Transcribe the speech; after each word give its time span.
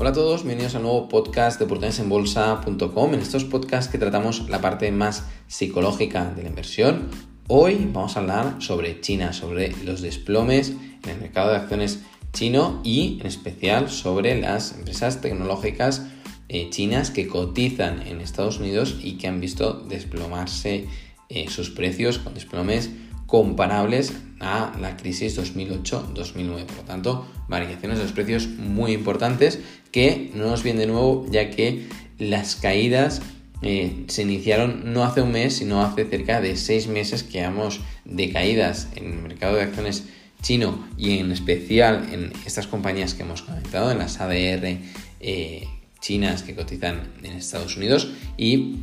Hola 0.00 0.10
a 0.10 0.12
todos, 0.12 0.44
bienvenidos 0.44 0.76
al 0.76 0.82
nuevo 0.82 1.08
podcast 1.08 1.58
de 1.58 1.64
oportunidadesenbolsa.com. 1.64 3.14
En 3.14 3.20
estos 3.20 3.42
podcasts 3.42 3.90
que 3.90 3.98
tratamos 3.98 4.48
la 4.48 4.60
parte 4.60 4.92
más 4.92 5.24
psicológica 5.48 6.32
de 6.36 6.44
la 6.44 6.50
inversión, 6.50 7.08
hoy 7.48 7.90
vamos 7.92 8.16
a 8.16 8.20
hablar 8.20 8.54
sobre 8.60 9.00
China, 9.00 9.32
sobre 9.32 9.74
los 9.84 10.00
desplomes 10.00 10.70
en 11.02 11.10
el 11.10 11.20
mercado 11.20 11.50
de 11.50 11.56
acciones 11.56 12.04
chino 12.32 12.80
y 12.84 13.18
en 13.18 13.26
especial 13.26 13.90
sobre 13.90 14.40
las 14.40 14.70
empresas 14.70 15.20
tecnológicas 15.20 16.06
eh, 16.48 16.70
chinas 16.70 17.10
que 17.10 17.26
cotizan 17.26 18.06
en 18.06 18.20
Estados 18.20 18.60
Unidos 18.60 19.00
y 19.02 19.18
que 19.18 19.26
han 19.26 19.40
visto 19.40 19.72
desplomarse 19.72 20.86
eh, 21.28 21.50
sus 21.50 21.70
precios 21.70 22.20
con 22.20 22.34
desplomes 22.34 22.88
comparables 23.28 24.14
a 24.40 24.74
la 24.80 24.96
crisis 24.96 25.38
2008-2009. 25.38 26.64
Por 26.64 26.76
lo 26.76 26.82
tanto, 26.84 27.26
variaciones 27.46 27.98
de 27.98 28.04
los 28.04 28.12
precios 28.12 28.48
muy 28.48 28.92
importantes 28.92 29.60
que 29.92 30.32
no 30.34 30.48
nos 30.48 30.62
vienen 30.62 30.80
de 30.80 30.86
nuevo 30.86 31.26
ya 31.30 31.50
que 31.50 31.86
las 32.18 32.56
caídas 32.56 33.20
eh, 33.60 34.04
se 34.08 34.22
iniciaron 34.22 34.94
no 34.94 35.04
hace 35.04 35.20
un 35.20 35.32
mes, 35.32 35.56
sino 35.56 35.82
hace 35.82 36.06
cerca 36.06 36.40
de 36.40 36.56
seis 36.56 36.88
meses 36.88 37.22
que 37.22 37.40
hemos 37.40 37.80
de 38.06 38.32
caídas 38.32 38.88
en 38.96 39.12
el 39.12 39.18
mercado 39.18 39.56
de 39.56 39.62
acciones 39.62 40.04
chino 40.40 40.88
y 40.96 41.18
en 41.18 41.30
especial 41.30 42.08
en 42.10 42.32
estas 42.46 42.66
compañías 42.66 43.12
que 43.12 43.24
hemos 43.24 43.42
comentado, 43.42 43.90
en 43.90 43.98
las 43.98 44.20
ADR 44.20 44.78
eh, 45.20 45.68
chinas 46.00 46.42
que 46.42 46.54
cotizan 46.54 47.12
en 47.22 47.32
Estados 47.32 47.76
Unidos 47.76 48.08
y 48.38 48.76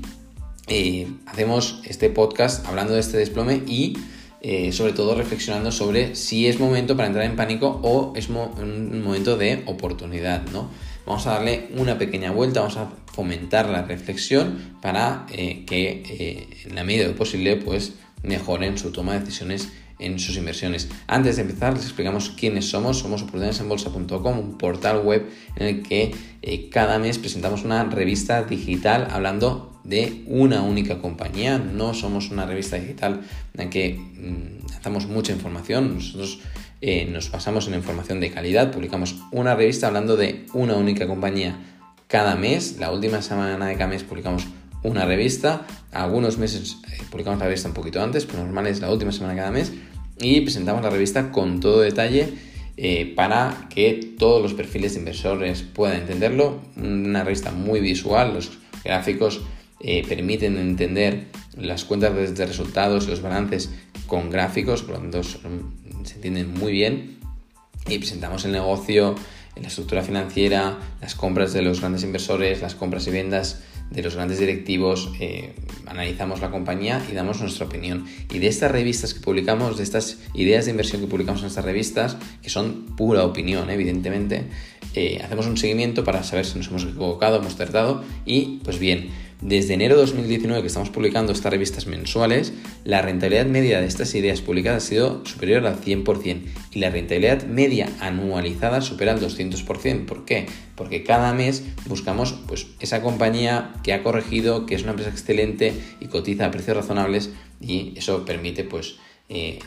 eh, 0.67 1.07
hacemos 1.25 1.81
este 1.85 2.11
podcast 2.11 2.67
hablando 2.67 2.93
de 2.93 2.99
este 2.99 3.17
desplome 3.17 3.63
y 3.65 3.97
eh, 4.47 4.71
sobre 4.71 4.93
todo 4.93 5.15
reflexionando 5.15 5.71
sobre 5.71 6.13
si 6.13 6.45
es 6.45 6.59
momento 6.59 6.95
para 6.95 7.07
entrar 7.07 7.25
en 7.25 7.35
pánico 7.35 7.79
o 7.81 8.13
es 8.15 8.29
un 8.29 9.01
momento 9.03 9.37
de 9.37 9.63
oportunidad, 9.65 10.45
¿no? 10.53 10.69
Vamos 11.07 11.25
a 11.25 11.31
darle 11.31 11.69
una 11.75 11.97
pequeña 11.97 12.29
vuelta, 12.29 12.59
vamos 12.59 12.77
a 12.77 12.91
fomentar 13.11 13.67
la 13.69 13.81
reflexión 13.81 14.75
para 14.83 15.25
eh, 15.31 15.63
que 15.65 16.03
eh, 16.07 16.47
en 16.63 16.75
la 16.75 16.83
medida 16.83 17.05
de 17.05 17.09
lo 17.13 17.15
posible 17.15 17.55
pues 17.55 17.93
mejoren 18.21 18.77
su 18.77 18.91
toma 18.91 19.13
de 19.13 19.21
decisiones 19.21 19.69
en 19.97 20.19
sus 20.19 20.37
inversiones. 20.37 20.89
Antes 21.07 21.37
de 21.37 21.41
empezar, 21.41 21.73
les 21.73 21.81
explicamos 21.81 22.29
quiénes 22.29 22.69
somos. 22.69 22.99
Somos 22.99 23.23
oportunidadesenbolsa.com, 23.23 24.37
un 24.37 24.59
portal 24.59 24.99
web 24.99 25.27
en 25.55 25.65
el 25.65 25.81
que 25.81 26.13
cada 26.69 26.99
mes 26.99 27.17
presentamos 27.17 27.63
una 27.63 27.83
revista 27.85 28.43
digital 28.43 29.07
hablando 29.09 29.74
de 29.85 30.23
una 30.27 30.61
única 30.61 30.99
compañía. 30.99 31.57
No 31.57 31.93
somos 31.93 32.31
una 32.31 32.45
revista 32.45 32.77
digital 32.77 33.21
en 33.57 33.69
que 33.69 33.93
mm, 33.93 34.75
hacemos 34.77 35.07
mucha 35.07 35.31
información. 35.31 35.95
Nosotros 35.95 36.39
eh, 36.81 37.07
nos 37.11 37.31
basamos 37.31 37.65
en 37.65 37.71
la 37.71 37.77
información 37.77 38.19
de 38.19 38.31
calidad. 38.31 38.71
Publicamos 38.71 39.15
una 39.31 39.55
revista 39.55 39.87
hablando 39.87 40.17
de 40.17 40.45
una 40.53 40.75
única 40.75 41.07
compañía 41.07 41.57
cada 42.07 42.35
mes. 42.35 42.77
La 42.79 42.91
última 42.91 43.21
semana 43.21 43.67
de 43.67 43.73
cada 43.75 43.87
mes 43.87 44.03
publicamos 44.03 44.47
una 44.83 45.05
revista. 45.05 45.65
Algunos 45.91 46.37
meses 46.37 46.77
eh, 46.91 46.97
publicamos 47.09 47.39
la 47.39 47.45
revista 47.45 47.67
un 47.67 47.73
poquito 47.73 48.01
antes, 48.01 48.25
pero 48.25 48.43
normal 48.43 48.67
es 48.67 48.81
la 48.81 48.91
última 48.91 49.11
semana 49.11 49.33
de 49.33 49.39
cada 49.39 49.51
mes. 49.51 49.71
Y 50.19 50.41
presentamos 50.41 50.83
la 50.83 50.89
revista 50.89 51.31
con 51.31 51.59
todo 51.59 51.81
detalle 51.81 52.33
eh, 52.77 53.13
para 53.15 53.67
que 53.69 54.15
todos 54.17 54.41
los 54.41 54.53
perfiles 54.53 54.93
de 54.93 54.99
inversores 54.99 55.61
puedan 55.61 56.01
entenderlo. 56.01 56.61
Una 56.77 57.23
revista 57.23 57.51
muy 57.51 57.79
visual, 57.79 58.33
los 58.33 58.51
gráficos 58.83 59.41
eh, 59.79 60.05
permiten 60.07 60.57
entender 60.57 61.27
las 61.57 61.85
cuentas 61.85 62.35
de 62.35 62.45
resultados 62.45 63.05
y 63.05 63.09
los 63.09 63.21
balances 63.21 63.69
con 64.07 64.29
gráficos, 64.29 64.83
por 64.83 64.95
lo 64.95 65.01
tanto 65.01 65.23
se 65.23 66.15
entienden 66.15 66.53
muy 66.53 66.71
bien 66.71 67.17
y 67.87 67.97
presentamos 67.97 68.45
el 68.45 68.51
negocio, 68.51 69.15
la 69.55 69.67
estructura 69.67 70.01
financiera, 70.01 70.77
las 71.01 71.15
compras 71.15 71.53
de 71.53 71.61
los 71.61 71.79
grandes 71.79 72.03
inversores, 72.03 72.61
las 72.61 72.75
compras 72.75 73.07
y 73.07 73.11
ventas 73.11 73.61
de 73.91 74.01
los 74.01 74.15
grandes 74.15 74.39
directivos, 74.39 75.11
eh, 75.19 75.53
analizamos 75.85 76.41
la 76.41 76.49
compañía 76.49 77.05
y 77.09 77.13
damos 77.13 77.39
nuestra 77.39 77.67
opinión. 77.67 78.05
Y 78.33 78.39
de 78.39 78.47
estas 78.47 78.71
revistas 78.71 79.13
que 79.13 79.19
publicamos, 79.19 79.77
de 79.77 79.83
estas 79.83 80.17
ideas 80.33 80.65
de 80.65 80.71
inversión 80.71 81.01
que 81.01 81.07
publicamos 81.07 81.41
en 81.41 81.47
estas 81.47 81.65
revistas, 81.65 82.17
que 82.41 82.49
son 82.49 82.95
pura 82.97 83.23
opinión, 83.23 83.69
evidentemente, 83.69 84.45
eh, 84.95 85.21
hacemos 85.23 85.45
un 85.45 85.57
seguimiento 85.57 86.03
para 86.03 86.23
saber 86.23 86.45
si 86.45 86.57
nos 86.57 86.67
hemos 86.67 86.83
equivocado, 86.83 87.37
hemos 87.37 87.55
tratado 87.55 88.03
y 88.25 88.59
pues 88.63 88.79
bien, 88.79 89.09
desde 89.41 89.73
enero 89.73 89.95
de 89.95 90.01
2019 90.01 90.61
que 90.61 90.67
estamos 90.67 90.89
publicando 90.89 91.33
estas 91.33 91.51
revistas 91.51 91.87
mensuales, 91.87 92.53
la 92.83 93.01
rentabilidad 93.01 93.45
media 93.45 93.81
de 93.81 93.87
estas 93.87 94.15
ideas 94.15 94.41
publicadas 94.41 94.85
ha 94.85 94.87
sido 94.87 95.25
superior 95.25 95.65
al 95.65 95.79
100% 95.79 96.41
y 96.71 96.79
la 96.79 96.89
rentabilidad 96.89 97.43
media 97.45 97.89
anualizada 97.99 98.81
supera 98.81 99.11
el 99.11 99.19
200%. 99.19 100.05
¿Por 100.05 100.25
qué? 100.25 100.47
Porque 100.75 101.03
cada 101.03 101.33
mes 101.33 101.63
buscamos 101.87 102.33
pues, 102.47 102.67
esa 102.79 103.01
compañía 103.01 103.73
que 103.83 103.93
ha 103.93 104.03
corregido, 104.03 104.65
que 104.65 104.75
es 104.75 104.83
una 104.83 104.91
empresa 104.91 105.11
excelente 105.11 105.73
y 105.99 106.07
cotiza 106.07 106.45
a 106.45 106.51
precios 106.51 106.77
razonables 106.77 107.31
y 107.59 107.93
eso 107.97 108.25
permite 108.25 108.63
pues, 108.63 108.95
eh, 109.29 109.59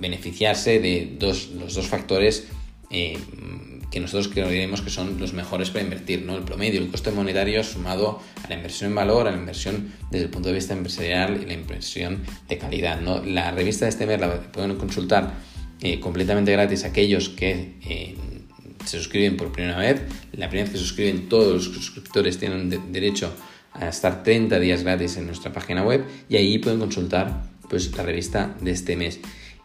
beneficiarse 0.00 0.80
de 0.80 1.16
los 1.20 1.74
dos 1.74 1.86
factores 1.86 2.48
eh, 2.90 3.18
que 3.90 4.00
nosotros 4.00 4.28
creemos 4.28 4.82
que 4.82 4.90
son 4.90 5.18
los 5.18 5.32
mejores 5.32 5.70
para 5.70 5.84
invertir, 5.84 6.22
¿no? 6.22 6.36
El 6.36 6.42
promedio, 6.42 6.80
el 6.80 6.88
coste 6.88 7.10
monetario 7.10 7.64
sumado 7.64 8.20
a 8.44 8.48
la 8.48 8.54
inversión 8.54 8.90
en 8.90 8.96
valor, 8.96 9.28
a 9.28 9.30
la 9.30 9.38
inversión 9.38 9.92
desde 10.10 10.26
el 10.26 10.30
punto 10.30 10.48
de 10.48 10.54
vista 10.54 10.74
empresarial 10.74 11.40
y 11.42 11.46
la 11.46 11.54
inversión 11.54 12.22
de 12.48 12.58
calidad, 12.58 13.00
¿no? 13.00 13.24
La 13.24 13.50
revista 13.50 13.86
de 13.86 13.90
este 13.90 14.06
mes 14.06 14.20
la 14.20 14.40
pueden 14.52 14.76
consultar 14.76 15.32
eh, 15.80 16.00
completamente 16.00 16.52
gratis 16.52 16.84
aquellos 16.84 17.28
que 17.28 17.76
eh, 17.86 18.16
se 18.84 18.98
suscriben 18.98 19.36
por 19.36 19.52
primera 19.52 19.78
vez. 19.78 20.02
La 20.32 20.48
primera 20.48 20.64
vez 20.64 20.72
que 20.72 20.78
se 20.78 20.84
suscriben, 20.84 21.28
todos 21.28 21.66
los 21.66 21.74
suscriptores 21.74 22.38
tienen 22.38 22.92
derecho 22.92 23.32
a 23.72 23.88
estar 23.88 24.22
30 24.22 24.58
días 24.58 24.82
gratis 24.82 25.16
en 25.16 25.26
nuestra 25.26 25.52
página 25.52 25.82
web 25.82 26.04
y 26.28 26.36
ahí 26.36 26.58
pueden 26.58 26.80
consultar 26.80 27.44
pues, 27.68 27.96
la 27.96 28.02
revista 28.02 28.54
de 28.60 28.70
este 28.70 28.96
mes. 28.96 29.20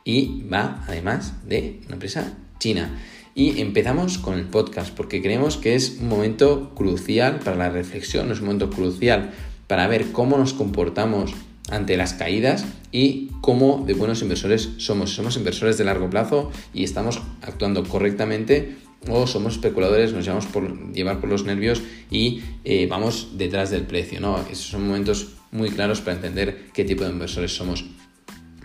Y 0.05 0.43
va 0.43 0.83
además 0.87 1.33
de 1.47 1.79
una 1.85 1.93
empresa 1.93 2.37
china. 2.59 2.99
Y 3.35 3.61
empezamos 3.61 4.19
con 4.19 4.37
el 4.37 4.45
podcast 4.45 4.93
porque 4.95 5.21
creemos 5.21 5.57
que 5.57 5.75
es 5.75 5.97
un 5.99 6.07
momento 6.07 6.71
crucial 6.75 7.39
para 7.39 7.57
la 7.57 7.69
reflexión, 7.69 8.31
es 8.31 8.39
un 8.39 8.45
momento 8.45 8.69
crucial 8.69 9.31
para 9.67 9.87
ver 9.87 10.11
cómo 10.11 10.37
nos 10.37 10.53
comportamos 10.53 11.33
ante 11.69 11.97
las 11.97 12.13
caídas 12.13 12.65
y 12.91 13.29
cómo 13.41 13.83
de 13.87 13.93
buenos 13.93 14.21
inversores 14.21 14.69
somos. 14.77 15.15
Somos 15.15 15.37
inversores 15.37 15.77
de 15.77 15.85
largo 15.85 16.09
plazo 16.09 16.51
y 16.73 16.83
estamos 16.83 17.21
actuando 17.41 17.83
correctamente 17.83 18.75
o 19.09 19.27
somos 19.27 19.55
especuladores, 19.55 20.13
nos 20.13 20.23
llevamos 20.23 20.45
por 20.45 20.93
llevar 20.93 21.19
por 21.19 21.29
los 21.29 21.43
nervios 21.43 21.81
y 22.09 22.41
eh, 22.63 22.87
vamos 22.87 23.29
detrás 23.37 23.71
del 23.71 23.83
precio. 23.83 24.19
¿no? 24.19 24.37
Esos 24.51 24.67
son 24.67 24.87
momentos 24.87 25.33
muy 25.51 25.69
claros 25.69 26.01
para 26.01 26.15
entender 26.15 26.69
qué 26.73 26.85
tipo 26.85 27.03
de 27.03 27.09
inversores 27.09 27.55
somos. 27.55 27.85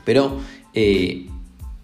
Pero 0.04 0.40
eh, 0.74 1.26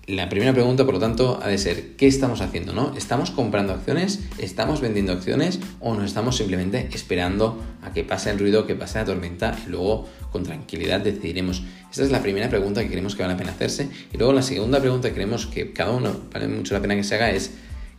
la 0.06 0.28
primera 0.28 0.52
pregunta, 0.52 0.84
por 0.84 0.94
lo 0.94 1.00
tanto, 1.00 1.40
ha 1.42 1.48
de 1.48 1.56
ser, 1.56 1.96
¿qué 1.96 2.06
estamos 2.06 2.42
haciendo? 2.42 2.74
¿no? 2.74 2.94
¿Estamos 2.94 3.30
comprando 3.30 3.72
acciones? 3.72 4.20
¿Estamos 4.36 4.82
vendiendo 4.82 5.12
acciones? 5.12 5.60
¿O 5.80 5.94
nos 5.94 6.04
estamos 6.04 6.36
simplemente 6.36 6.88
esperando 6.92 7.62
a 7.82 7.92
que 7.92 8.04
pase 8.04 8.30
el 8.30 8.38
ruido, 8.38 8.66
que 8.66 8.74
pase 8.74 8.98
la 8.98 9.06
tormenta 9.06 9.56
y 9.66 9.70
luego 9.70 10.06
con 10.30 10.42
tranquilidad 10.42 11.00
decidiremos? 11.00 11.62
Esta 11.90 12.02
es 12.02 12.10
la 12.10 12.20
primera 12.20 12.50
pregunta 12.50 12.82
que 12.82 12.90
creemos 12.90 13.14
que 13.14 13.22
vale 13.22 13.32
la 13.34 13.38
pena 13.38 13.52
hacerse. 13.52 13.88
Y 14.12 14.18
luego 14.18 14.34
la 14.34 14.42
segunda 14.42 14.78
pregunta 14.78 15.08
que 15.08 15.14
creemos 15.14 15.46
que 15.46 15.72
cada 15.72 15.92
uno 15.92 16.14
vale 16.30 16.48
mucho 16.48 16.74
la 16.74 16.82
pena 16.82 16.96
que 16.96 17.04
se 17.04 17.14
haga 17.14 17.30
es, 17.30 17.52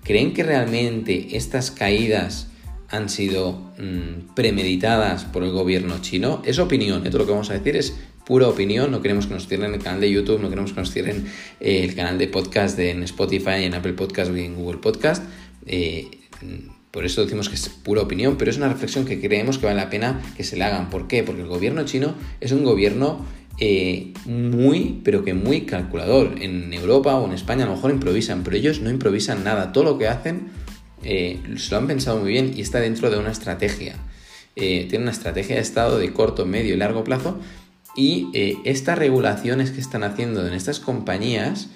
¿creen 0.03 0.33
que 0.33 0.43
realmente 0.43 1.35
estas 1.35 1.71
caídas 1.71 2.49
han 2.89 3.09
sido 3.09 3.73
mm, 3.79 4.35
premeditadas 4.35 5.25
por 5.25 5.43
el 5.43 5.51
gobierno 5.51 5.99
chino? 6.01 6.43
Es 6.45 6.59
opinión, 6.59 7.03
todo 7.03 7.17
lo 7.17 7.25
que 7.25 7.31
vamos 7.31 7.49
a 7.49 7.53
decir 7.53 7.75
es 7.75 7.95
pura 8.25 8.47
opinión, 8.47 8.91
no 8.91 9.01
queremos 9.01 9.27
que 9.27 9.35
nos 9.35 9.47
cierren 9.47 9.73
el 9.73 9.81
canal 9.81 10.01
de 10.01 10.11
YouTube, 10.11 10.41
no 10.41 10.49
queremos 10.49 10.73
que 10.73 10.79
nos 10.79 10.91
cierren 10.91 11.25
eh, 11.59 11.83
el 11.83 11.95
canal 11.95 12.17
de 12.17 12.27
podcast 12.27 12.77
en 12.79 13.03
Spotify, 13.03 13.63
en 13.63 13.75
Apple 13.75 13.93
Podcast 13.93 14.31
o 14.31 14.35
en 14.35 14.55
Google 14.55 14.79
Podcast. 14.79 15.23
Eh, 15.67 16.09
por 16.89 17.05
eso 17.05 17.21
decimos 17.23 17.49
que 17.49 17.55
es 17.55 17.69
pura 17.69 18.01
opinión, 18.01 18.37
pero 18.37 18.49
es 18.49 18.57
una 18.57 18.67
reflexión 18.67 19.05
que 19.05 19.19
creemos 19.21 19.57
que 19.57 19.67
vale 19.67 19.77
la 19.77 19.89
pena 19.89 20.21
que 20.35 20.43
se 20.43 20.57
la 20.57 20.67
hagan. 20.67 20.89
¿Por 20.89 21.07
qué? 21.07 21.23
Porque 21.23 21.41
el 21.41 21.47
gobierno 21.47 21.85
chino 21.85 22.15
es 22.41 22.51
un 22.51 22.63
gobierno 22.63 23.25
eh, 23.59 24.13
muy, 24.25 25.01
pero 25.03 25.23
que 25.23 25.33
muy 25.33 25.61
calculador. 25.61 26.35
En 26.41 26.73
Europa 26.73 27.15
o 27.15 27.25
en 27.27 27.33
España 27.33 27.65
a 27.65 27.67
lo 27.67 27.75
mejor 27.75 27.91
improvisan, 27.91 28.43
pero 28.43 28.55
ellos 28.55 28.81
no 28.81 28.89
improvisan 28.89 29.43
nada. 29.43 29.71
Todo 29.71 29.83
lo 29.83 29.97
que 29.97 30.07
hacen 30.07 30.47
se 31.03 31.69
lo 31.69 31.77
han 31.77 31.85
pensado 31.85 32.17
muy 32.17 32.31
bien 32.31 32.53
y 32.55 32.61
está 32.61 32.79
dentro 32.79 33.11
de 33.11 33.19
una 33.19 33.29
estrategia. 33.29 33.95
tiene 34.55 34.97
una 34.97 35.11
estrategia 35.11 35.57
de 35.57 35.61
estado 35.61 35.99
de 35.99 36.11
corto, 36.13 36.47
medio 36.47 36.73
y 36.73 36.77
largo 36.77 37.03
plazo 37.03 37.39
y 37.95 38.29
eh, 38.33 38.57
estas 38.65 38.97
regulaciones 38.97 39.71
que 39.71 39.79
están 39.79 40.03
haciendo 40.03 40.45
en 40.45 40.53
estas 40.53 40.79
compañías, 40.79 41.69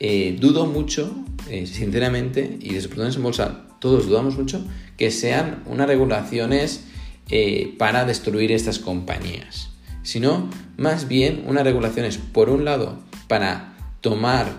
eh, 0.00 0.36
dudo 0.40 0.66
mucho, 0.66 1.14
eh, 1.48 1.66
sinceramente, 1.66 2.58
y 2.60 2.74
desde 2.74 2.88
Protones 2.88 3.16
en 3.16 3.22
Bolsa 3.22 3.66
todos 3.78 4.08
dudamos 4.08 4.36
mucho, 4.36 4.64
que 4.96 5.10
sean 5.10 5.62
unas 5.66 5.86
regulaciones 5.86 6.84
para 7.78 8.04
destruir 8.04 8.52
estas 8.52 8.78
compañías. 8.78 9.70
Sino, 10.02 10.50
más 10.76 11.08
bien, 11.08 11.44
unas 11.46 11.64
regulaciones, 11.64 12.18
por 12.18 12.50
un 12.50 12.66
lado, 12.66 12.98
para 13.26 13.74
tomar 14.02 14.52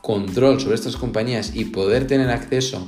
control 0.00 0.60
sobre 0.60 0.74
estas 0.74 0.96
compañías 0.96 1.54
y 1.54 1.66
poder 1.66 2.08
tener 2.08 2.28
acceso 2.30 2.86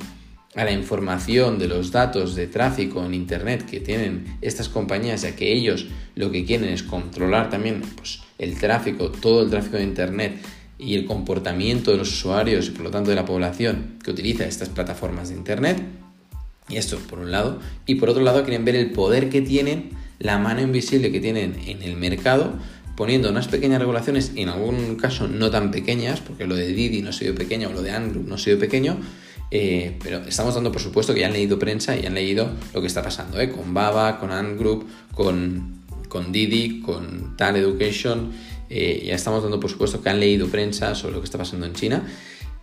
a 0.59 0.65
la 0.65 0.73
información 0.73 1.57
de 1.57 1.69
los 1.69 1.93
datos 1.93 2.35
de 2.35 2.49
tráfico 2.49 3.07
en 3.07 3.15
Internet 3.15 3.65
que 3.65 3.79
tienen 3.79 4.39
estas 4.43 4.69
compañías, 4.69 5.23
ya 5.23 5.37
que 5.37 5.53
ellos 5.53 5.87
lo 6.17 6.33
que 6.33 6.45
quieren 6.45 6.71
es 6.71 6.83
controlar 6.83 7.49
también 7.49 7.81
pues, 7.95 8.23
el 8.41 8.59
tráfico, 8.59 9.09
todo 9.13 9.45
el 9.45 9.51
tráfico 9.51 9.77
de 9.77 9.85
Internet 9.85 10.33
y 10.77 10.97
el 10.97 11.07
comportamiento 11.07 11.93
de 11.93 11.99
los 11.99 12.09
usuarios 12.09 12.67
y 12.67 12.71
por 12.73 12.83
lo 12.83 12.91
tanto 12.91 13.11
de 13.11 13.15
la 13.15 13.25
población 13.25 13.99
que 14.03 14.11
utiliza 14.11 14.47
estas 14.47 14.69
plataformas 14.69 15.29
de 15.29 15.37
Internet. 15.37 15.81
Y 16.69 16.77
esto 16.77 16.99
por 17.09 17.21
un 17.21 17.31
lado. 17.31 17.61
Y 17.87 17.95
por 17.95 18.11
otro 18.11 18.25
lado 18.25 18.43
quieren 18.43 18.65
ver 18.65 18.75
el 18.75 18.91
poder 18.91 19.31
que 19.31 19.41
tienen, 19.41 19.91
la 20.19 20.39
mano 20.39 20.61
invisible 20.61 21.13
que 21.13 21.21
tienen 21.21 21.55
en 21.67 21.85
el 21.85 21.95
mercado, 21.95 22.55
poniendo 22.97 23.31
unas 23.31 23.47
pequeñas 23.47 23.79
regulaciones, 23.79 24.33
en 24.35 24.49
algún 24.49 24.97
caso 24.97 25.29
no 25.29 25.53
tan 25.53 25.71
pequeñas, 25.71 26.21
porque 26.21 26.49
lo 26.49 26.57
de 26.57 26.67
Didi 26.67 27.01
no 27.01 27.11
ha 27.11 27.13
sido 27.13 27.37
pequeño 27.37 27.69
o 27.69 27.73
lo 27.73 27.83
de 27.83 27.93
Andrew 27.93 28.25
no 28.25 28.35
ha 28.35 28.39
sido 28.39 28.59
pequeño, 28.59 28.99
eh, 29.51 29.97
pero 30.03 30.19
estamos 30.19 30.55
dando 30.55 30.71
por 30.71 30.83
supuesto 30.83 31.15
que 31.15 31.21
ya 31.21 31.27
han 31.27 31.33
leído 31.33 31.59
prensa 31.59 31.97
y 31.97 32.05
han 32.05 32.15
leído 32.15 32.51
lo 32.75 32.81
que 32.81 32.87
está 32.87 33.03
pasando 33.03 33.41
¿eh? 33.41 33.51
con 33.51 33.73
Baba, 33.73 34.19
con 34.19 34.31
Ant 34.31 34.59
Group, 34.59 34.87
con, 35.15 35.83
con 36.09 36.33
Didi, 36.33 36.81
con 36.81 37.37
Tal 37.37 37.57
Education. 37.57 38.33
Eh, 38.69 39.05
ya 39.07 39.15
estamos 39.15 39.43
dando 39.43 39.59
por 39.59 39.71
supuesto 39.71 40.03
que 40.03 40.11
han 40.11 40.21
leído 40.21 40.49
prensa 40.49 40.95
sobre 40.95 41.15
lo 41.15 41.21
que 41.21 41.25
está 41.25 41.39
pasando 41.39 41.67
en 41.67 41.73
China. 41.73 42.07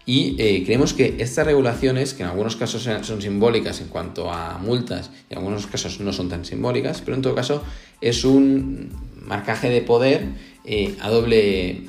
Y 0.07 0.35
creemos 0.65 0.93
que 0.93 1.15
estas 1.17 1.47
regulaciones, 1.47 2.13
que 2.13 2.21
en 2.21 2.29
algunos 2.29 2.55
casos 2.55 2.87
son 3.01 3.21
simbólicas 3.23 3.81
en 3.81 3.87
cuanto 3.87 4.31
a 4.31 4.59
multas 4.59 5.09
y 5.31 5.33
en 5.33 5.39
algunos 5.39 5.65
casos 5.65 5.99
no 5.99 6.13
son 6.13 6.29
tan 6.29 6.45
simbólicas, 6.45 7.01
pero 7.01 7.15
en 7.15 7.23
todo 7.23 7.33
caso 7.33 7.63
es 8.01 8.23
un 8.23 8.91
marcaje 9.25 9.67
de 9.67 9.81
poder 9.81 10.27
a, 11.01 11.09
doble, 11.09 11.85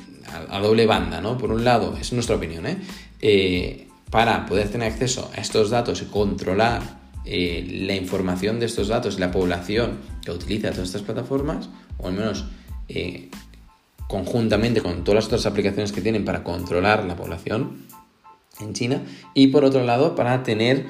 a, 0.49 0.59
doble 0.59 0.87
banda, 0.87 1.21
¿no? 1.21 1.37
Por 1.37 1.51
un 1.51 1.63
lado, 1.63 1.95
es 2.01 2.11
nuestra 2.11 2.37
opinión, 2.37 2.65
¿eh? 2.65 3.86
Para 4.09 4.45
poder 4.45 4.69
tener 4.69 4.91
acceso 4.91 5.29
a 5.35 5.41
estos 5.41 5.69
datos 5.69 6.01
y 6.01 6.05
controlar 6.05 6.81
eh, 7.25 7.83
la 7.85 7.95
información 7.95 8.59
de 8.59 8.67
estos 8.67 8.87
datos, 8.87 9.19
la 9.19 9.31
población 9.31 9.97
que 10.23 10.31
utiliza 10.31 10.71
todas 10.71 10.87
estas 10.87 11.01
plataformas, 11.01 11.69
o 11.97 12.07
al 12.07 12.13
menos 12.13 12.45
eh, 12.87 13.29
conjuntamente 14.07 14.81
con 14.81 15.03
todas 15.03 15.15
las 15.15 15.25
otras 15.25 15.45
aplicaciones 15.45 15.91
que 15.91 16.01
tienen 16.01 16.23
para 16.23 16.43
controlar 16.43 17.03
la 17.03 17.17
población 17.17 17.85
en 18.61 18.73
China, 18.73 19.01
y 19.33 19.47
por 19.47 19.65
otro 19.65 19.83
lado 19.83 20.15
para 20.15 20.41
tener 20.43 20.85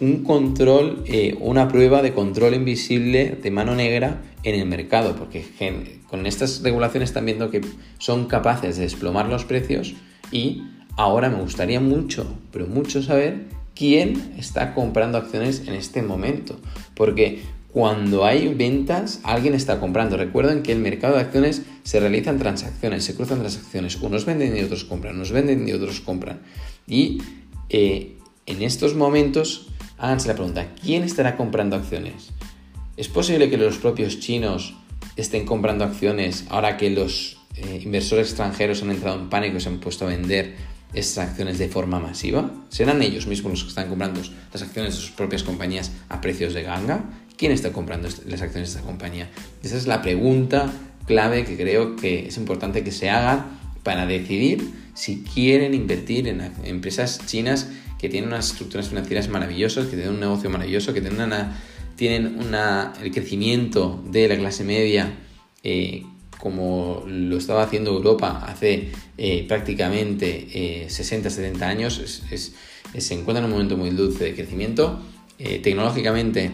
un 0.00 0.24
control, 0.24 1.04
eh, 1.06 1.36
una 1.40 1.68
prueba 1.68 2.00
de 2.00 2.14
control 2.14 2.54
invisible 2.54 3.38
de 3.40 3.50
mano 3.50 3.74
negra 3.74 4.22
en 4.44 4.54
el 4.58 4.66
mercado, 4.66 5.14
porque 5.14 5.44
con 6.08 6.26
estas 6.26 6.62
regulaciones 6.62 7.10
están 7.10 7.26
viendo 7.26 7.50
que 7.50 7.60
son 7.98 8.26
capaces 8.26 8.76
de 8.76 8.84
desplomar 8.84 9.28
los 9.28 9.44
precios 9.44 9.94
y 10.32 10.62
Ahora 10.96 11.30
me 11.30 11.40
gustaría 11.40 11.80
mucho, 11.80 12.26
pero 12.52 12.66
mucho 12.66 13.02
saber 13.02 13.46
quién 13.74 14.34
está 14.38 14.74
comprando 14.74 15.18
acciones 15.18 15.66
en 15.66 15.74
este 15.74 16.02
momento. 16.02 16.58
Porque 16.94 17.42
cuando 17.72 18.26
hay 18.26 18.52
ventas, 18.52 19.20
alguien 19.22 19.54
está 19.54 19.80
comprando. 19.80 20.16
Recuerden 20.16 20.62
que 20.62 20.72
el 20.72 20.78
mercado 20.78 21.14
de 21.14 21.22
acciones 21.22 21.62
se 21.82 22.00
realizan 22.00 22.38
transacciones, 22.38 23.04
se 23.04 23.14
cruzan 23.14 23.38
transacciones. 23.38 23.96
Unos 23.96 24.26
venden 24.26 24.56
y 24.56 24.60
otros 24.60 24.84
compran, 24.84 25.16
unos 25.16 25.32
venden 25.32 25.66
y 25.66 25.72
otros 25.72 26.00
compran. 26.00 26.40
Y 26.86 27.22
eh, 27.70 28.18
en 28.44 28.62
estos 28.62 28.94
momentos, 28.94 29.68
háganse 29.96 30.28
la 30.28 30.34
pregunta, 30.34 30.74
¿quién 30.82 31.04
estará 31.04 31.36
comprando 31.36 31.76
acciones? 31.76 32.30
¿Es 32.98 33.08
posible 33.08 33.48
que 33.48 33.56
los 33.56 33.78
propios 33.78 34.20
chinos 34.20 34.74
estén 35.16 35.46
comprando 35.46 35.84
acciones 35.84 36.44
ahora 36.50 36.76
que 36.76 36.90
los 36.90 37.38
eh, 37.56 37.80
inversores 37.82 38.28
extranjeros 38.28 38.82
han 38.82 38.90
entrado 38.90 39.18
en 39.18 39.30
pánico 39.30 39.56
y 39.56 39.60
se 39.60 39.68
han 39.68 39.78
puesto 39.80 40.04
a 40.04 40.08
vender 40.08 40.56
estas 40.94 41.30
acciones 41.30 41.58
de 41.58 41.68
forma 41.68 41.98
masiva? 41.98 42.50
¿Serán 42.68 43.02
ellos 43.02 43.26
mismos 43.26 43.52
los 43.52 43.62
que 43.62 43.68
están 43.68 43.88
comprando 43.88 44.20
las 44.52 44.62
acciones 44.62 44.94
de 44.94 45.00
sus 45.00 45.10
propias 45.10 45.42
compañías 45.42 45.92
a 46.08 46.20
precios 46.20 46.54
de 46.54 46.62
ganga? 46.62 47.04
¿Quién 47.36 47.52
está 47.52 47.72
comprando 47.72 48.08
las 48.26 48.42
acciones 48.42 48.72
de 48.72 48.78
esta 48.78 48.80
compañía? 48.80 49.30
Esa 49.62 49.76
es 49.76 49.86
la 49.86 50.02
pregunta 50.02 50.72
clave 51.06 51.44
que 51.44 51.56
creo 51.56 51.96
que 51.96 52.28
es 52.28 52.36
importante 52.36 52.84
que 52.84 52.92
se 52.92 53.10
haga 53.10 53.46
para 53.82 54.06
decidir 54.06 54.70
si 54.94 55.22
quieren 55.22 55.74
invertir 55.74 56.28
en 56.28 56.52
empresas 56.64 57.26
chinas 57.26 57.68
que 57.98 58.08
tienen 58.08 58.30
unas 58.30 58.50
estructuras 58.50 58.88
financieras 58.88 59.28
maravillosas, 59.28 59.86
que 59.86 59.96
tienen 59.96 60.14
un 60.14 60.20
negocio 60.20 60.50
maravilloso, 60.50 60.92
que 60.92 61.00
tienen, 61.00 61.22
una, 61.22 61.56
tienen 61.96 62.38
una, 62.38 62.92
el 63.00 63.12
crecimiento 63.12 64.02
de 64.10 64.28
la 64.28 64.36
clase 64.36 64.64
media 64.64 65.12
eh, 65.62 66.02
como 66.42 67.04
lo 67.06 67.38
estaba 67.38 67.62
haciendo 67.62 67.92
Europa 67.92 68.44
hace 68.44 68.88
eh, 69.16 69.44
prácticamente 69.46 70.88
60-70 70.88 71.60
eh, 71.60 71.64
años, 71.64 72.02
se 72.98 73.14
encuentra 73.14 73.38
en 73.38 73.44
un 73.44 73.52
momento 73.52 73.76
muy 73.76 73.90
dulce 73.90 74.24
de 74.24 74.34
crecimiento. 74.34 75.00
Eh, 75.38 75.60
tecnológicamente 75.60 76.50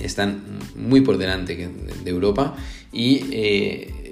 están 0.00 0.60
muy 0.76 1.02
por 1.02 1.18
delante 1.18 1.56
de, 1.56 2.10
Europa 2.10 2.56
y 2.90 3.20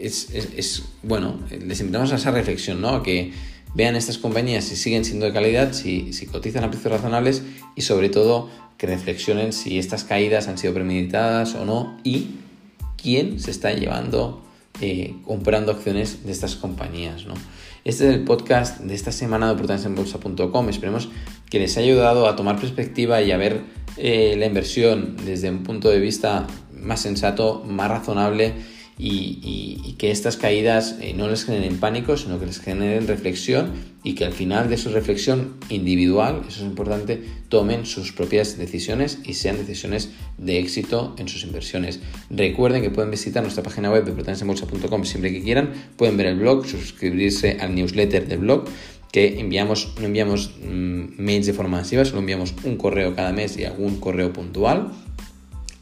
es, 0.02 0.82
bueno, 1.02 1.40
les 1.66 1.80
invitamos 1.80 2.12
a 2.12 2.16
esa 2.16 2.30
reflexión, 2.30 2.82
¿no? 2.82 3.02
que 3.02 3.32
vean 3.74 3.96
estas 3.96 4.18
compañías 4.18 4.64
si 4.64 4.76
siguen 4.76 5.06
siendo 5.06 5.24
de 5.24 5.32
calidad, 5.32 5.72
si 5.72 6.12
cotizan 6.30 6.62
a 6.62 6.70
precios 6.70 6.92
razonables 6.92 7.42
y 7.74 7.80
sobre 7.80 8.10
todo 8.10 8.50
que 8.76 8.86
reflexionen 8.86 9.54
si 9.54 9.78
estas 9.78 10.04
caídas 10.04 10.46
han 10.46 10.58
sido 10.58 10.74
premeditadas 10.74 11.54
o 11.54 11.64
no 11.64 11.98
y 12.04 12.32
quién 12.98 13.40
se 13.40 13.50
está 13.50 13.72
llevando 13.72 14.43
eh, 14.80 15.16
comprando 15.24 15.72
acciones 15.72 16.24
de 16.24 16.32
estas 16.32 16.56
compañías. 16.56 17.26
¿no? 17.26 17.34
Este 17.84 18.08
es 18.08 18.14
el 18.14 18.24
podcast 18.24 18.80
de 18.80 18.94
esta 18.94 19.12
semana 19.12 19.46
de 19.46 19.52
oportunidadesenbolsa.com. 19.52 20.68
Esperemos 20.68 21.08
que 21.50 21.58
les 21.58 21.76
haya 21.76 21.86
ayudado 21.92 22.28
a 22.28 22.36
tomar 22.36 22.58
perspectiva 22.58 23.22
y 23.22 23.32
a 23.32 23.36
ver 23.36 23.62
eh, 23.96 24.34
la 24.38 24.46
inversión 24.46 25.16
desde 25.24 25.50
un 25.50 25.62
punto 25.62 25.90
de 25.90 26.00
vista 26.00 26.46
más 26.72 27.00
sensato, 27.00 27.62
más 27.66 27.88
razonable 27.90 28.54
y, 28.98 29.94
que 29.98 30.10
estas 30.10 30.36
caídas 30.36 30.96
eh, 31.00 31.14
no 31.16 31.28
les 31.28 31.44
generen 31.44 31.78
pánico, 31.78 32.16
sino 32.16 32.38
que 32.38 32.46
les 32.46 32.60
generen 32.60 33.06
reflexión 33.06 33.70
y 34.02 34.14
que 34.14 34.24
al 34.24 34.32
final 34.32 34.68
de 34.68 34.76
su 34.76 34.90
reflexión 34.90 35.54
individual, 35.68 36.42
eso 36.48 36.60
es 36.60 36.66
importante, 36.66 37.22
tomen 37.48 37.86
sus 37.86 38.12
propias 38.12 38.58
decisiones 38.58 39.20
y 39.24 39.34
sean 39.34 39.56
decisiones 39.56 40.10
de 40.36 40.58
éxito 40.58 41.14
en 41.18 41.28
sus 41.28 41.44
inversiones. 41.44 42.00
Recuerden 42.28 42.82
que 42.82 42.90
pueden 42.90 43.10
visitar 43.10 43.42
nuestra 43.42 43.62
página 43.62 43.90
web 43.90 44.04
de 44.04 44.12
proteanesembolsa.com 44.12 45.04
siempre 45.04 45.32
que 45.32 45.42
quieran, 45.42 45.72
pueden 45.96 46.16
ver 46.16 46.26
el 46.26 46.38
blog, 46.38 46.66
suscribirse 46.66 47.58
al 47.60 47.74
newsletter 47.74 48.26
del 48.26 48.38
blog 48.38 48.64
que 49.14 49.38
enviamos, 49.38 49.94
no 50.00 50.06
enviamos 50.06 50.50
mm, 50.60 51.22
mails 51.22 51.46
de 51.46 51.52
forma 51.52 51.78
masiva, 51.78 52.04
solo 52.04 52.18
enviamos 52.18 52.52
un 52.64 52.76
correo 52.76 53.14
cada 53.14 53.32
mes 53.32 53.56
y 53.56 53.64
algún 53.64 54.00
correo 54.00 54.32
puntual. 54.32 54.90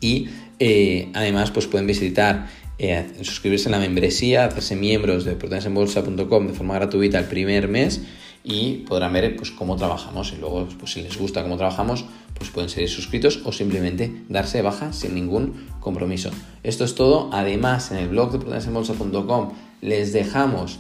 Y 0.03 0.29
eh, 0.65 1.09
además 1.13 1.51
pues 1.51 1.67
pueden 1.67 1.89
visitar 1.89 2.47
eh, 2.79 3.05
suscribirse 3.23 3.69
a 3.69 3.73
la 3.73 3.81
membresía, 3.81 4.45
hacerse 4.45 4.77
miembros 4.77 5.25
de 5.25 5.35
proteanesenbolsa.com 5.35 6.47
de 6.47 6.53
forma 6.53 6.75
gratuita 6.75 7.19
el 7.19 7.25
primer 7.25 7.67
mes 7.67 8.03
y 8.45 8.85
podrán 8.89 9.13
ver 9.13 9.35
pues, 9.35 9.51
cómo 9.51 9.75
trabajamos 9.75 10.33
y 10.33 10.41
luego 10.41 10.69
pues, 10.79 10.93
si 10.93 11.03
les 11.03 11.19
gusta 11.19 11.43
cómo 11.43 11.57
trabajamos 11.57 12.05
pues 12.39 12.51
pueden 12.51 12.71
seguir 12.71 12.89
suscritos 12.89 13.41
o 13.45 13.51
simplemente 13.51 14.13
darse 14.29 14.63
baja 14.63 14.93
sin 14.93 15.17
ningún 15.17 15.67
compromiso. 15.81 16.31
Esto 16.63 16.85
es 16.85 16.95
todo. 16.95 17.31
Además 17.33 17.91
en 17.91 17.97
el 17.97 18.09
blog 18.09 18.31
de 18.31 18.39
proteanesenbolsa.com 18.39 19.55
les 19.81 20.13
dejamos 20.13 20.79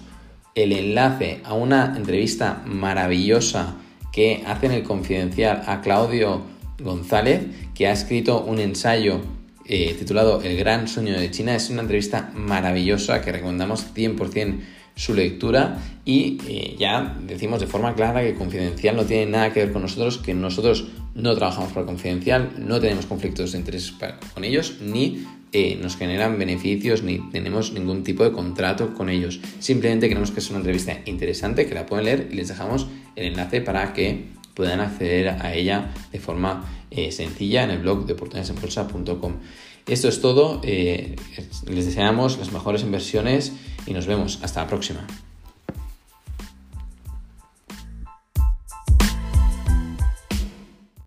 el 0.54 0.70
enlace 0.70 1.40
a 1.42 1.54
una 1.54 1.96
entrevista 1.96 2.62
maravillosa 2.66 3.74
que 4.12 4.44
hace 4.46 4.66
en 4.66 4.72
el 4.72 4.84
confidencial 4.84 5.64
a 5.66 5.80
Claudio 5.80 6.42
González 6.80 7.46
que 7.74 7.88
ha 7.88 7.92
escrito 7.92 8.44
un 8.44 8.60
ensayo 8.60 9.20
eh, 9.72 9.96
titulado 9.98 10.42
El 10.42 10.54
gran 10.58 10.86
sueño 10.86 11.18
de 11.18 11.30
China. 11.30 11.56
Es 11.56 11.70
una 11.70 11.80
entrevista 11.80 12.30
maravillosa 12.34 13.22
que 13.22 13.32
recomendamos 13.32 13.86
100% 13.94 14.60
su 14.94 15.14
lectura 15.14 15.78
y 16.04 16.38
eh, 16.46 16.76
ya 16.78 17.16
decimos 17.26 17.58
de 17.58 17.66
forma 17.66 17.94
clara 17.94 18.22
que 18.22 18.34
Confidencial 18.34 18.96
no 18.96 19.06
tiene 19.06 19.24
nada 19.30 19.50
que 19.50 19.60
ver 19.60 19.72
con 19.72 19.80
nosotros, 19.80 20.18
que 20.18 20.34
nosotros 20.34 20.88
no 21.14 21.34
trabajamos 21.34 21.72
para 21.72 21.86
Confidencial, 21.86 22.50
no 22.58 22.80
tenemos 22.80 23.06
conflictos 23.06 23.52
de 23.52 23.58
interés 23.60 23.94
con 24.34 24.44
ellos, 24.44 24.76
ni 24.82 25.24
eh, 25.52 25.78
nos 25.80 25.96
generan 25.96 26.38
beneficios, 26.38 27.02
ni 27.02 27.30
tenemos 27.30 27.72
ningún 27.72 28.04
tipo 28.04 28.24
de 28.24 28.32
contrato 28.32 28.92
con 28.92 29.08
ellos. 29.08 29.40
Simplemente 29.58 30.08
creemos 30.08 30.32
que 30.32 30.40
es 30.40 30.50
una 30.50 30.58
entrevista 30.58 31.00
interesante, 31.06 31.64
que 31.64 31.74
la 31.74 31.86
pueden 31.86 32.04
leer 32.04 32.28
y 32.30 32.34
les 32.34 32.48
dejamos 32.48 32.88
el 33.16 33.24
enlace 33.24 33.62
para 33.62 33.94
que 33.94 34.26
puedan 34.54 34.80
acceder 34.80 35.28
a 35.28 35.54
ella 35.54 35.92
de 36.12 36.18
forma 36.18 36.64
eh, 36.90 37.12
sencilla 37.12 37.64
en 37.64 37.70
el 37.70 37.78
blog 37.78 38.06
de 38.06 38.12
oportunidadesenbolsa.com. 38.14 39.34
Esto 39.86 40.08
es 40.08 40.20
todo, 40.20 40.60
eh, 40.62 41.16
les 41.66 41.86
deseamos 41.86 42.38
las 42.38 42.52
mejores 42.52 42.82
inversiones 42.82 43.52
y 43.86 43.92
nos 43.92 44.06
vemos. 44.06 44.38
Hasta 44.42 44.62
la 44.62 44.68
próxima. 44.68 45.06